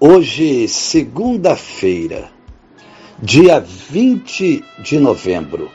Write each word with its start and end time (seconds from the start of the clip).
Hoje, 0.00 0.66
segunda-feira, 0.66 2.28
dia 3.22 3.60
20 3.60 4.64
de 4.80 4.98
novembro, 4.98 5.70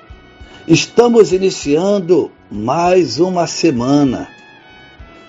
estamos 0.68 1.32
iniciando 1.32 2.30
mais 2.52 3.18
uma 3.18 3.48
semana. 3.48 4.28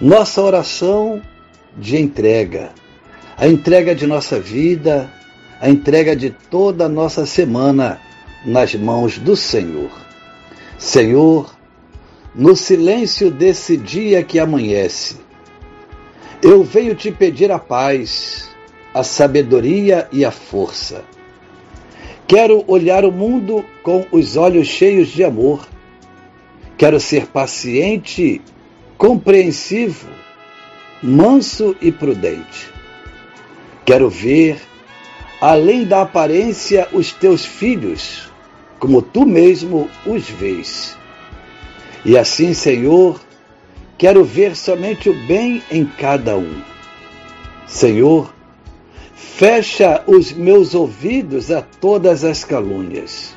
Nossa 0.01 0.43
oração 0.43 1.23
de 1.77 1.99
entrega, 1.99 2.73
a 3.37 3.47
entrega 3.47 3.95
de 3.95 4.09
nossa 4.09 4.41
vida, 4.41 5.09
a 5.61 5.71
entrega 5.71 6.17
de 6.17 6.31
toda 6.31 6.87
a 6.87 6.89
nossa 6.89 7.25
semana 7.25 8.01
nas 8.45 8.75
mãos 8.75 9.19
do 9.19 9.37
Senhor. 9.37 9.93
Senhor, 10.77 11.55
no 12.35 12.57
silêncio 12.57 13.31
desse 13.31 13.77
dia 13.77 14.25
que 14.25 14.41
amanhece, 14.41 15.17
eu 16.43 16.65
venho 16.65 16.97
te 16.97 17.13
pedir 17.13 17.53
a 17.53 17.59
paz 17.59 18.50
a 18.93 19.03
sabedoria 19.03 20.09
e 20.13 20.25
a 20.25 20.31
força. 20.31 21.05
Quero 22.27 22.65
olhar 22.67 23.05
o 23.05 23.11
mundo 23.11 23.65
com 23.83 24.07
os 24.13 24.37
olhos 24.37 24.69
cheios 24.69 25.09
de 25.09 25.25
amor. 25.25 25.67
Quero 26.77 27.01
ser 27.01 27.27
paciente, 27.27 28.41
compreensivo, 28.97 30.09
manso 31.03 31.77
e 31.81 31.91
prudente. 31.91 32.71
Quero 33.85 34.09
ver, 34.09 34.61
além 35.41 35.85
da 35.85 36.03
aparência, 36.03 36.87
os 36.93 37.13
teus 37.13 37.45
filhos, 37.45 38.31
como 38.79 39.03
tu 39.03 39.27
mesmo 39.27 39.91
os 40.07 40.29
vês. 40.29 40.97
E 42.05 42.17
assim, 42.17 42.55
Senhor, 42.55 43.21
quero 43.99 44.25
ver 44.25 44.57
somente 44.57 45.11
o 45.11 45.27
bem 45.27 45.63
em 45.71 45.85
cada 45.85 46.37
um. 46.37 46.63
Senhor, 47.67 48.33
Fecha 49.21 50.03
os 50.07 50.33
meus 50.33 50.75
ouvidos 50.75 51.51
a 51.51 51.61
todas 51.61 52.25
as 52.25 52.43
calúnias. 52.43 53.37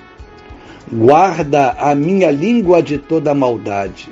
Guarda 0.89 1.72
a 1.72 1.94
minha 1.94 2.31
língua 2.31 2.81
de 2.81 2.98
toda 2.98 3.34
maldade, 3.34 4.09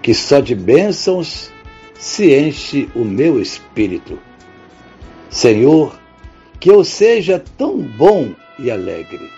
que 0.00 0.14
só 0.14 0.38
de 0.38 0.54
bênçãos 0.54 1.50
se 1.98 2.32
enche 2.32 2.88
o 2.94 3.04
meu 3.04 3.40
espírito. 3.40 4.16
Senhor, 5.28 5.98
que 6.60 6.70
eu 6.70 6.84
seja 6.84 7.42
tão 7.58 7.78
bom 7.78 8.30
e 8.56 8.70
alegre. 8.70 9.28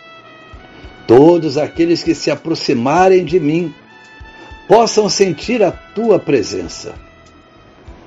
Todos 1.07 1.57
aqueles 1.57 2.03
que 2.03 2.15
se 2.15 2.31
aproximarem 2.31 3.25
de 3.25 3.41
mim 3.41 3.75
possam 4.69 5.09
sentir 5.09 5.63
a 5.63 5.71
tua 5.71 6.19
presença. 6.19 6.95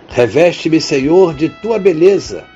Reveste-me, 0.10 0.80
Senhor, 0.80 1.34
de 1.34 1.50
tua 1.50 1.80
beleza 1.80 2.51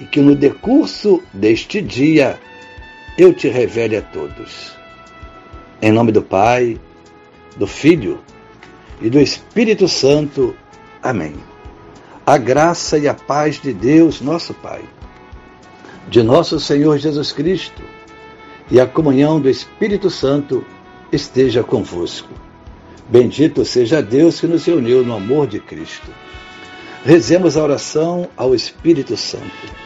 e 0.00 0.04
que 0.04 0.20
no 0.20 0.34
decurso 0.34 1.22
deste 1.32 1.80
dia 1.80 2.38
eu 3.16 3.32
te 3.32 3.48
revele 3.48 3.96
a 3.96 4.02
todos. 4.02 4.76
Em 5.80 5.90
nome 5.90 6.12
do 6.12 6.22
Pai, 6.22 6.78
do 7.56 7.66
Filho 7.66 8.20
e 9.00 9.08
do 9.08 9.20
Espírito 9.20 9.88
Santo. 9.88 10.54
Amém. 11.02 11.34
A 12.24 12.36
graça 12.36 12.98
e 12.98 13.08
a 13.08 13.14
paz 13.14 13.60
de 13.60 13.72
Deus, 13.72 14.20
nosso 14.20 14.52
Pai, 14.54 14.82
de 16.08 16.22
nosso 16.22 16.58
Senhor 16.58 16.98
Jesus 16.98 17.32
Cristo 17.32 17.82
e 18.70 18.80
a 18.80 18.86
comunhão 18.86 19.40
do 19.40 19.48
Espírito 19.48 20.10
Santo 20.10 20.64
esteja 21.12 21.62
convosco. 21.62 22.28
Bendito 23.08 23.64
seja 23.64 24.02
Deus 24.02 24.40
que 24.40 24.46
nos 24.46 24.64
reuniu 24.64 25.04
no 25.04 25.14
amor 25.14 25.46
de 25.46 25.60
Cristo. 25.60 26.10
Rezemos 27.04 27.56
a 27.56 27.62
oração 27.62 28.28
ao 28.36 28.54
Espírito 28.54 29.16
Santo. 29.16 29.85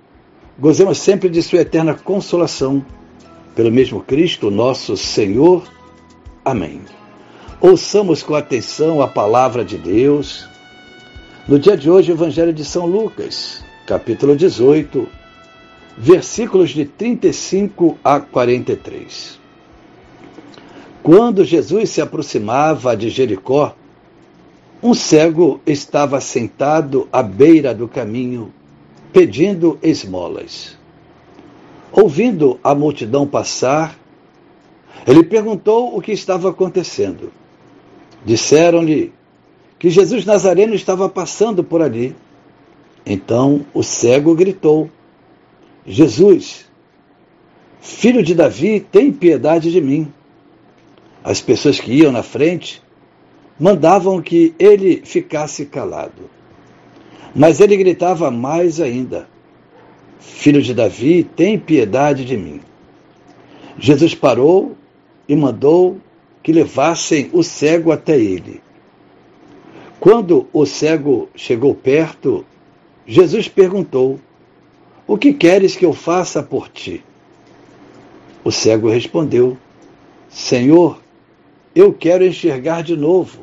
Gozemos 0.61 0.99
sempre 0.99 1.27
de 1.27 1.41
Sua 1.41 1.61
eterna 1.61 1.95
consolação. 1.95 2.85
Pelo 3.55 3.71
mesmo 3.71 3.99
Cristo, 3.99 4.51
nosso 4.51 4.95
Senhor. 4.95 5.63
Amém. 6.45 6.81
Ouçamos 7.59 8.21
com 8.21 8.35
atenção 8.35 9.01
a 9.01 9.07
palavra 9.07 9.65
de 9.65 9.75
Deus. 9.75 10.47
No 11.47 11.57
dia 11.57 11.75
de 11.75 11.89
hoje, 11.89 12.11
o 12.11 12.13
Evangelho 12.13 12.53
de 12.53 12.63
São 12.63 12.85
Lucas, 12.85 13.63
capítulo 13.87 14.35
18, 14.35 15.07
versículos 15.97 16.69
de 16.69 16.85
35 16.85 17.97
a 18.03 18.19
43. 18.19 19.39
Quando 21.01 21.43
Jesus 21.43 21.89
se 21.89 22.01
aproximava 22.01 22.95
de 22.95 23.09
Jericó, 23.09 23.75
um 24.83 24.93
cego 24.93 25.59
estava 25.65 26.21
sentado 26.21 27.09
à 27.11 27.23
beira 27.23 27.73
do 27.73 27.87
caminho 27.87 28.53
pedindo 29.11 29.77
esmolas. 29.81 30.77
Ouvindo 31.91 32.59
a 32.63 32.73
multidão 32.73 33.27
passar, 33.27 33.97
ele 35.05 35.23
perguntou 35.23 35.97
o 35.97 36.01
que 36.01 36.11
estava 36.11 36.49
acontecendo. 36.49 37.31
Disseram-lhe 38.25 39.11
que 39.77 39.89
Jesus 39.89 40.25
Nazareno 40.25 40.73
estava 40.73 41.09
passando 41.09 41.63
por 41.63 41.81
ali. 41.81 42.15
Então 43.05 43.65
o 43.73 43.83
cego 43.83 44.35
gritou: 44.35 44.89
Jesus, 45.85 46.69
filho 47.81 48.23
de 48.23 48.35
Davi, 48.35 48.79
tem 48.79 49.11
piedade 49.11 49.71
de 49.71 49.81
mim. 49.81 50.11
As 51.23 51.41
pessoas 51.41 51.79
que 51.79 51.91
iam 51.91 52.11
na 52.11 52.23
frente 52.23 52.81
mandavam 53.59 54.21
que 54.21 54.55
ele 54.57 55.01
ficasse 55.03 55.65
calado. 55.65 56.29
Mas 57.35 57.59
ele 57.59 57.77
gritava 57.77 58.29
mais 58.29 58.79
ainda: 58.81 59.27
Filho 60.19 60.61
de 60.61 60.73
Davi, 60.73 61.23
tem 61.23 61.57
piedade 61.57 62.25
de 62.25 62.35
mim. 62.37 62.61
Jesus 63.77 64.13
parou 64.13 64.75
e 65.27 65.35
mandou 65.35 65.97
que 66.43 66.51
levassem 66.51 67.29
o 67.33 67.43
cego 67.43 67.91
até 67.91 68.19
ele. 68.19 68.61
Quando 69.99 70.47
o 70.51 70.65
cego 70.65 71.29
chegou 71.35 71.73
perto, 71.73 72.45
Jesus 73.05 73.47
perguntou: 73.47 74.19
O 75.07 75.17
que 75.17 75.33
queres 75.33 75.75
que 75.75 75.85
eu 75.85 75.93
faça 75.93 76.43
por 76.43 76.69
ti? 76.69 77.03
O 78.43 78.51
cego 78.51 78.89
respondeu: 78.89 79.57
Senhor, 80.29 80.99
eu 81.75 81.93
quero 81.93 82.25
enxergar 82.25 82.81
de 82.81 82.97
novo. 82.97 83.41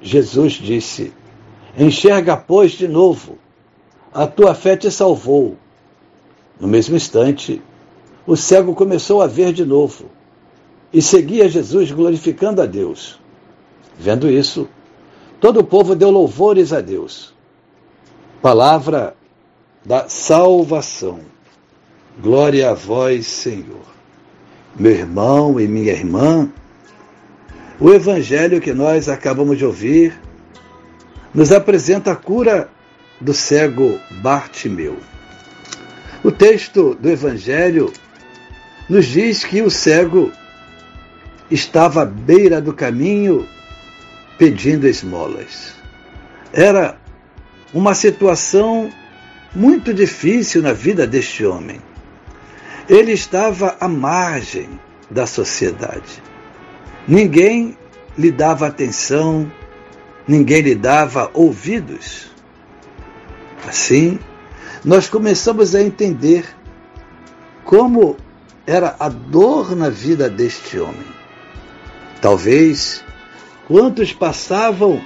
Jesus 0.00 0.54
disse: 0.54 1.12
Enxerga, 1.76 2.36
pois, 2.36 2.72
de 2.72 2.86
novo. 2.86 3.38
A 4.12 4.26
tua 4.26 4.54
fé 4.54 4.76
te 4.76 4.90
salvou. 4.90 5.56
No 6.60 6.68
mesmo 6.68 6.94
instante, 6.94 7.62
o 8.26 8.36
cego 8.36 8.74
começou 8.74 9.22
a 9.22 9.26
ver 9.26 9.52
de 9.52 9.64
novo 9.64 10.06
e 10.92 11.00
seguia 11.00 11.48
Jesus 11.48 11.90
glorificando 11.90 12.60
a 12.60 12.66
Deus. 12.66 13.18
Vendo 13.98 14.30
isso, 14.30 14.68
todo 15.40 15.60
o 15.60 15.64
povo 15.64 15.94
deu 15.94 16.10
louvores 16.10 16.72
a 16.72 16.80
Deus. 16.80 17.34
Palavra 18.42 19.16
da 19.84 20.08
salvação. 20.08 21.20
Glória 22.20 22.70
a 22.70 22.74
vós, 22.74 23.26
Senhor. 23.26 23.92
Meu 24.78 24.92
irmão 24.92 25.58
e 25.58 25.66
minha 25.66 25.92
irmã, 25.92 26.50
o 27.80 27.90
evangelho 27.90 28.60
que 28.60 28.72
nós 28.72 29.08
acabamos 29.08 29.58
de 29.58 29.64
ouvir 29.64 30.18
nos 31.34 31.52
apresenta 31.52 32.12
a 32.12 32.16
cura 32.16 32.68
do 33.20 33.32
cego 33.32 33.98
Bartimeu. 34.22 34.98
O 36.22 36.30
texto 36.30 36.94
do 36.94 37.10
Evangelho 37.10 37.92
nos 38.88 39.06
diz 39.06 39.44
que 39.44 39.62
o 39.62 39.70
cego 39.70 40.30
estava 41.50 42.02
à 42.02 42.04
beira 42.04 42.60
do 42.60 42.72
caminho 42.72 43.46
pedindo 44.38 44.86
esmolas. 44.86 45.74
Era 46.52 46.96
uma 47.72 47.94
situação 47.94 48.90
muito 49.54 49.92
difícil 49.92 50.62
na 50.62 50.72
vida 50.72 51.06
deste 51.06 51.44
homem. 51.44 51.80
Ele 52.88 53.12
estava 53.12 53.76
à 53.80 53.88
margem 53.88 54.68
da 55.10 55.26
sociedade. 55.26 56.22
Ninguém 57.06 57.76
lhe 58.16 58.30
dava 58.30 58.66
atenção, 58.66 59.50
ninguém 60.26 60.62
lhe 60.62 60.74
dava 60.74 61.30
ouvidos. 61.34 62.30
Assim, 63.66 64.18
nós 64.84 65.08
começamos 65.08 65.74
a 65.74 65.82
entender 65.82 66.44
como 67.64 68.16
era 68.66 68.96
a 68.98 69.08
dor 69.08 69.74
na 69.76 69.88
vida 69.88 70.28
deste 70.28 70.78
homem. 70.78 71.06
Talvez 72.20 73.04
quantos 73.66 74.12
passavam 74.12 75.00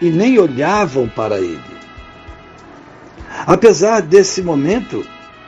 e 0.00 0.10
nem 0.10 0.38
olhavam 0.38 1.08
para 1.08 1.38
ele. 1.38 1.60
Apesar 3.46 4.02
desse 4.02 4.42
momento 4.42 5.06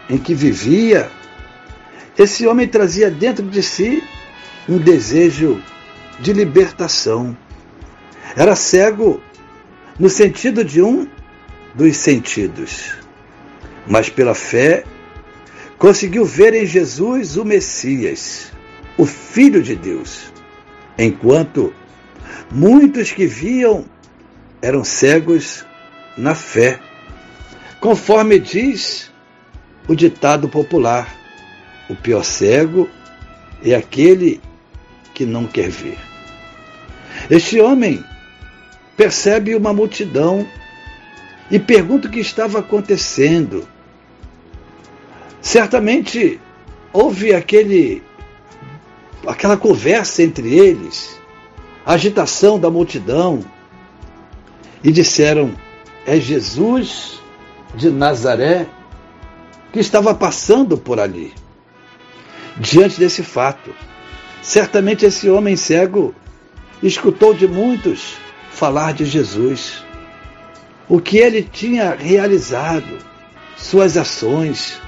em 0.08 0.18
que 0.18 0.34
vivia, 0.34 1.10
esse 2.16 2.46
homem 2.46 2.68
trazia 2.68 3.10
dentro 3.10 3.44
de 3.44 3.62
si 3.62 4.02
um 4.68 4.78
desejo 4.78 5.60
de 6.20 6.32
libertação. 6.32 7.36
Era 8.36 8.56
cego 8.56 9.20
no 9.98 10.08
sentido 10.08 10.64
de 10.64 10.82
um 10.82 11.08
dos 11.74 11.96
sentidos, 11.96 12.94
mas 13.86 14.08
pela 14.08 14.34
fé 14.34 14.84
conseguiu 15.78 16.24
ver 16.24 16.52
em 16.54 16.66
Jesus 16.66 17.36
o 17.36 17.44
Messias, 17.44 18.52
o 18.98 19.06
Filho 19.06 19.62
de 19.62 19.76
Deus, 19.76 20.32
enquanto 20.98 21.72
muitos 22.50 23.12
que 23.12 23.26
viam 23.26 23.84
eram 24.60 24.82
cegos 24.82 25.64
na 26.16 26.34
fé, 26.34 26.80
conforme 27.80 28.40
diz 28.40 29.12
o 29.86 29.94
ditado 29.94 30.48
popular: 30.48 31.14
o 31.88 31.94
pior 31.94 32.24
cego 32.24 32.88
é 33.62 33.74
aquele 33.76 34.40
que 35.12 35.24
não 35.24 35.46
quer 35.46 35.68
ver. 35.68 35.98
Este 37.30 37.60
homem 37.60 38.04
percebe 38.96 39.54
uma 39.54 39.72
multidão 39.72 40.46
e 41.50 41.58
pergunta 41.58 42.08
o 42.08 42.10
que 42.10 42.20
estava 42.20 42.60
acontecendo. 42.60 43.66
Certamente 45.40 46.40
houve 46.92 47.34
aquele 47.34 48.02
aquela 49.26 49.56
conversa 49.56 50.22
entre 50.22 50.54
eles, 50.58 51.18
agitação 51.84 52.58
da 52.58 52.70
multidão, 52.70 53.44
e 54.82 54.90
disseram: 54.92 55.54
É 56.06 56.18
Jesus 56.18 57.20
de 57.74 57.90
Nazaré 57.90 58.66
que 59.72 59.80
estava 59.80 60.14
passando 60.14 60.76
por 60.78 61.00
ali. 61.00 61.32
Diante 62.56 63.00
desse 63.00 63.22
fato, 63.22 63.74
Certamente 64.44 65.06
esse 65.06 65.30
homem 65.30 65.56
cego 65.56 66.14
escutou 66.82 67.32
de 67.32 67.48
muitos 67.48 68.18
falar 68.54 68.92
de 68.92 69.04
Jesus, 69.04 69.84
o 70.88 71.00
que 71.00 71.18
ele 71.18 71.42
tinha 71.42 71.94
realizado, 71.94 72.98
suas 73.56 73.96
ações, 73.96 74.80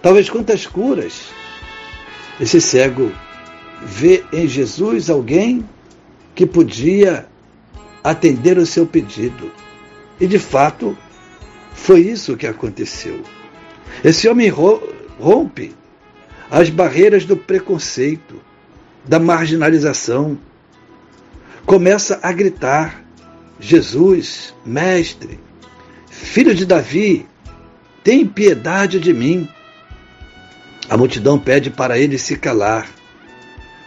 talvez 0.00 0.30
quantas 0.30 0.66
curas. 0.66 1.26
Esse 2.40 2.60
cego 2.60 3.12
vê 3.82 4.24
em 4.32 4.48
Jesus 4.48 5.10
alguém 5.10 5.68
que 6.34 6.46
podia 6.46 7.26
atender 8.02 8.56
o 8.56 8.64
seu 8.64 8.86
pedido. 8.86 9.52
E 10.20 10.26
de 10.26 10.38
fato, 10.38 10.96
foi 11.74 12.00
isso 12.00 12.36
que 12.36 12.46
aconteceu. 12.46 13.22
Esse 14.02 14.28
homem 14.28 14.48
rompe 14.48 15.74
as 16.50 16.70
barreiras 16.70 17.24
do 17.24 17.36
preconceito, 17.36 18.40
da 19.04 19.18
marginalização. 19.18 20.38
Começa 21.68 22.18
a 22.22 22.32
gritar: 22.32 23.04
Jesus, 23.60 24.54
Mestre, 24.64 25.38
Filho 26.08 26.54
de 26.54 26.64
Davi, 26.64 27.26
tem 28.02 28.26
piedade 28.26 28.98
de 28.98 29.12
mim. 29.12 29.46
A 30.88 30.96
multidão 30.96 31.38
pede 31.38 31.68
para 31.68 31.98
ele 31.98 32.16
se 32.16 32.38
calar. 32.38 32.88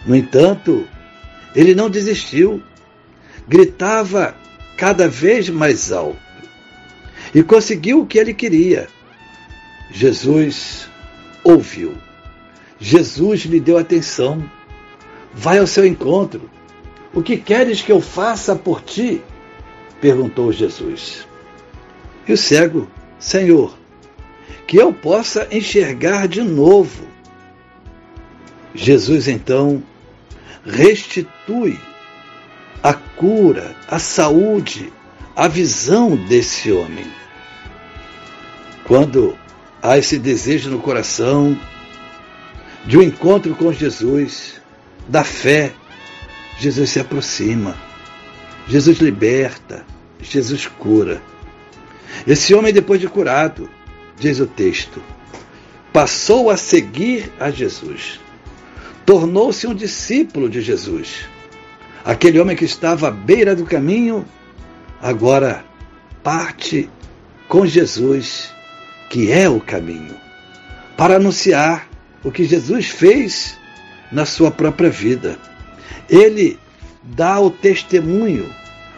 No 0.05 0.15
entanto, 0.15 0.87
ele 1.55 1.73
não 1.73 1.89
desistiu. 1.89 2.61
Gritava 3.47 4.35
cada 4.77 5.07
vez 5.07 5.49
mais 5.49 5.91
alto 5.91 6.19
e 7.33 7.41
conseguiu 7.41 8.01
o 8.01 8.05
que 8.05 8.19
ele 8.19 8.35
queria. 8.35 8.87
Jesus 9.89 10.87
ouviu. 11.43 11.97
Jesus 12.79 13.41
lhe 13.41 13.59
deu 13.59 13.79
atenção 13.79 14.47
vai 15.33 15.57
ao 15.57 15.65
seu 15.65 15.83
encontro. 15.83 16.47
O 17.13 17.21
que 17.21 17.37
queres 17.37 17.81
que 17.81 17.91
eu 17.91 18.01
faça 18.01 18.55
por 18.55 18.81
ti? 18.81 19.21
perguntou 19.99 20.51
Jesus. 20.51 21.27
E 22.27 22.33
o 22.33 22.37
cego, 22.37 22.89
Senhor, 23.19 23.77
que 24.65 24.77
eu 24.77 24.93
possa 24.93 25.47
enxergar 25.51 26.27
de 26.27 26.41
novo. 26.41 27.05
Jesus 28.73 29.27
então 29.27 29.83
restitui 30.65 31.79
a 32.81 32.93
cura, 32.93 33.75
a 33.87 33.99
saúde, 33.99 34.91
a 35.35 35.47
visão 35.47 36.15
desse 36.15 36.71
homem. 36.71 37.05
Quando 38.85 39.37
há 39.81 39.97
esse 39.97 40.17
desejo 40.17 40.69
no 40.69 40.79
coração 40.79 41.57
de 42.85 42.97
um 42.97 43.01
encontro 43.01 43.53
com 43.55 43.71
Jesus, 43.71 44.61
da 45.07 45.23
fé, 45.23 45.73
Jesus 46.61 46.91
se 46.91 46.99
aproxima, 46.99 47.75
Jesus 48.67 48.99
liberta, 48.99 49.83
Jesus 50.21 50.67
cura. 50.67 51.19
Esse 52.27 52.53
homem, 52.53 52.71
depois 52.71 53.01
de 53.01 53.07
curado, 53.07 53.67
diz 54.19 54.39
o 54.39 54.45
texto, 54.45 55.01
passou 55.91 56.51
a 56.51 56.57
seguir 56.57 57.31
a 57.39 57.49
Jesus, 57.49 58.19
tornou-se 59.07 59.65
um 59.65 59.73
discípulo 59.73 60.47
de 60.47 60.61
Jesus. 60.61 61.27
Aquele 62.05 62.39
homem 62.39 62.55
que 62.55 62.65
estava 62.65 63.07
à 63.07 63.11
beira 63.11 63.55
do 63.55 63.65
caminho, 63.65 64.23
agora 65.01 65.65
parte 66.21 66.87
com 67.47 67.65
Jesus, 67.65 68.53
que 69.09 69.31
é 69.31 69.49
o 69.49 69.59
caminho, 69.59 70.15
para 70.95 71.15
anunciar 71.15 71.89
o 72.23 72.31
que 72.31 72.43
Jesus 72.43 72.89
fez 72.89 73.57
na 74.11 74.27
sua 74.27 74.51
própria 74.51 74.91
vida. 74.91 75.39
Ele 76.09 76.59
dá 77.03 77.39
o 77.39 77.49
testemunho, 77.49 78.49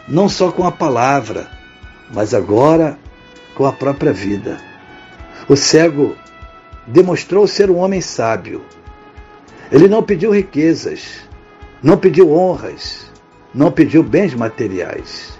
não 0.08 0.28
só 0.28 0.50
com 0.50 0.66
a 0.66 0.72
palavra, 0.72 1.50
mas 2.12 2.34
agora 2.34 2.98
com 3.54 3.66
a 3.66 3.72
própria 3.72 4.12
vida. 4.12 4.58
O 5.48 5.56
cego 5.56 6.16
demonstrou 6.86 7.46
ser 7.46 7.70
um 7.70 7.76
homem 7.76 8.00
sábio. 8.00 8.62
Ele 9.70 9.88
não 9.88 10.02
pediu 10.02 10.30
riquezas, 10.30 11.20
não 11.82 11.96
pediu 11.96 12.32
honras, 12.32 13.10
não 13.54 13.70
pediu 13.70 14.02
bens 14.02 14.34
materiais. 14.34 15.38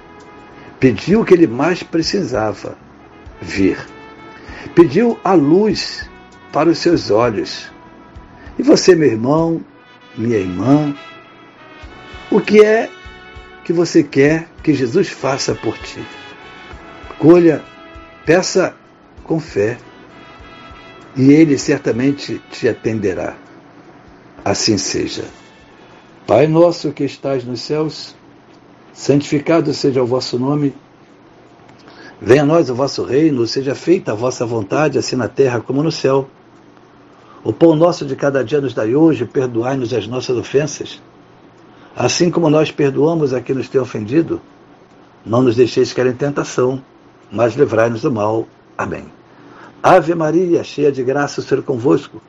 Pediu 0.80 1.20
o 1.20 1.24
que 1.24 1.34
ele 1.34 1.46
mais 1.46 1.82
precisava: 1.82 2.76
vir. 3.40 3.78
Pediu 4.74 5.18
a 5.22 5.34
luz 5.34 6.08
para 6.52 6.70
os 6.70 6.78
seus 6.78 7.10
olhos 7.10 7.74
e 8.58 8.62
você, 8.62 8.94
meu 8.94 9.08
irmão, 9.08 9.60
minha 10.16 10.38
irmã, 10.38 10.94
o 12.34 12.40
que 12.40 12.64
é 12.64 12.90
que 13.64 13.72
você 13.72 14.02
quer 14.02 14.48
que 14.60 14.74
Jesus 14.74 15.08
faça 15.08 15.54
por 15.54 15.78
ti? 15.78 16.04
Colha, 17.16 17.62
peça 18.26 18.74
com 19.22 19.38
fé, 19.38 19.78
e 21.14 21.30
Ele 21.30 21.56
certamente 21.56 22.42
te 22.50 22.68
atenderá. 22.68 23.36
Assim 24.44 24.76
seja. 24.76 25.22
Pai 26.26 26.48
nosso 26.48 26.90
que 26.90 27.04
estás 27.04 27.44
nos 27.44 27.60
céus, 27.60 28.16
santificado 28.92 29.72
seja 29.72 30.02
o 30.02 30.06
vosso 30.06 30.36
nome. 30.36 30.74
Venha 32.20 32.42
a 32.42 32.46
nós 32.46 32.68
o 32.68 32.74
vosso 32.74 33.04
reino, 33.04 33.46
seja 33.46 33.76
feita 33.76 34.10
a 34.10 34.14
vossa 34.16 34.44
vontade, 34.44 34.98
assim 34.98 35.14
na 35.14 35.28
terra 35.28 35.60
como 35.60 35.84
no 35.84 35.92
céu. 35.92 36.28
O 37.44 37.52
pão 37.52 37.76
nosso 37.76 38.04
de 38.04 38.16
cada 38.16 38.42
dia 38.42 38.60
nos 38.60 38.74
dai 38.74 38.96
hoje, 38.96 39.24
perdoai-nos 39.24 39.94
as 39.94 40.08
nossas 40.08 40.36
ofensas, 40.36 41.00
assim 41.96 42.30
como 42.30 42.50
nós 42.50 42.70
perdoamos 42.70 43.32
a 43.32 43.40
quem 43.40 43.54
nos 43.54 43.68
tem 43.68 43.80
ofendido. 43.80 44.40
Não 45.24 45.42
nos 45.42 45.56
deixeis 45.56 45.92
cair 45.92 46.08
em 46.08 46.14
tentação, 46.14 46.82
mas 47.30 47.54
livrai-nos 47.54 48.02
do 48.02 48.12
mal. 48.12 48.46
Amém. 48.76 49.06
Ave 49.82 50.14
Maria, 50.14 50.64
cheia 50.64 50.90
de 50.90 51.02
graça, 51.02 51.40
o 51.40 51.44
Senhor 51.44 51.60
é 51.60 51.64
convosco. 51.64 52.20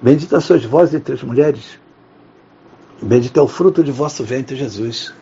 Bendita 0.00 0.40
sois 0.40 0.64
vós 0.64 0.92
entre 0.94 1.14
as 1.14 1.22
mulheres, 1.22 1.78
bendito 3.00 3.38
é 3.38 3.42
o 3.42 3.46
fruto 3.46 3.84
de 3.84 3.92
vosso 3.92 4.24
ventre, 4.24 4.56
Jesus. 4.56 5.14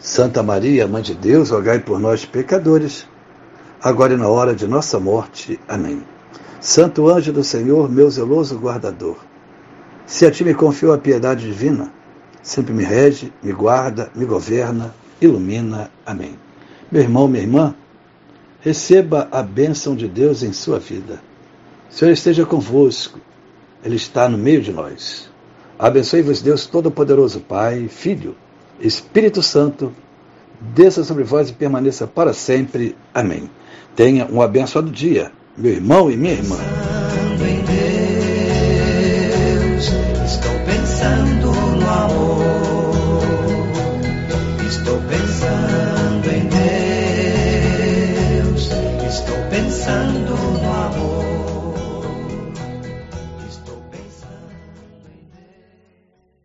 Santa 0.00 0.42
Maria, 0.42 0.86
Mãe 0.86 1.02
de 1.02 1.14
Deus, 1.14 1.50
rogai 1.50 1.80
por 1.80 1.98
nós, 1.98 2.24
pecadores, 2.24 3.06
agora 3.82 4.14
e 4.14 4.16
na 4.16 4.28
hora 4.28 4.54
de 4.54 4.66
nossa 4.66 4.98
morte. 4.98 5.60
Amém. 5.68 6.02
Santo 6.60 7.08
anjo 7.08 7.32
do 7.32 7.44
Senhor, 7.44 7.90
meu 7.90 8.10
zeloso 8.10 8.56
guardador, 8.56 9.16
se 10.06 10.24
a 10.24 10.30
ti 10.30 10.44
me 10.44 10.54
confio 10.54 10.92
a 10.92 10.98
piedade 10.98 11.46
divina, 11.46 11.92
sempre 12.46 12.72
me 12.72 12.84
rege, 12.84 13.32
me 13.42 13.52
guarda, 13.52 14.08
me 14.14 14.24
governa, 14.24 14.94
ilumina. 15.20 15.90
Amém. 16.06 16.38
Meu 16.90 17.02
irmão, 17.02 17.26
minha 17.26 17.42
irmã, 17.42 17.74
receba 18.60 19.26
a 19.32 19.42
bênção 19.42 19.96
de 19.96 20.06
Deus 20.06 20.44
em 20.44 20.52
sua 20.52 20.78
vida. 20.78 21.20
O 21.90 21.94
Senhor 21.94 22.12
esteja 22.12 22.46
convosco, 22.46 23.18
Ele 23.84 23.96
está 23.96 24.28
no 24.28 24.38
meio 24.38 24.62
de 24.62 24.72
nós. 24.72 25.28
Abençoe-vos, 25.76 26.40
Deus 26.40 26.66
Todo-Poderoso, 26.66 27.40
Pai, 27.40 27.88
Filho, 27.88 28.36
Espírito 28.80 29.42
Santo, 29.42 29.92
desça 30.60 31.02
sobre 31.02 31.24
vós 31.24 31.50
e 31.50 31.52
permaneça 31.52 32.06
para 32.06 32.32
sempre. 32.32 32.96
Amém. 33.12 33.50
Tenha 33.96 34.24
um 34.30 34.40
abençoado 34.40 34.88
dia, 34.88 35.32
meu 35.56 35.72
irmão 35.72 36.08
e 36.10 36.16
minha 36.16 36.34
irmã. 36.34 36.56
Pensando 36.56 37.44
em 37.44 37.60
Deus, 39.72 39.90
estou 40.24 40.52
pensando 40.64 41.50
no 41.76 41.88
amor, 41.88 42.25
estou 44.86 45.00
pensando. 45.00 45.95